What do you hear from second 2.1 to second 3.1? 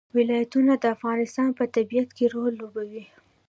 کې رول لوبوي.